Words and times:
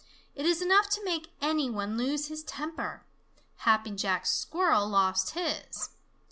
It 0.33 0.47
is 0.47 0.63
enough 0.63 0.89
to 0.95 1.05
make 1.05 1.31
any 1.41 1.69
one 1.69 1.95
lose 1.95 2.25
his 2.25 2.41
temper. 2.43 3.03
Happy 3.57 3.91
Jack 3.91 4.25
Squirrel 4.25 4.89
lost 4.89 5.35
his. 5.37 5.89